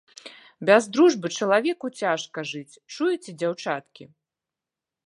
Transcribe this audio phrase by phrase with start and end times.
[0.69, 4.03] Без дружбы чалавеку цяжка жыць, чуеце, дзяўчаткі?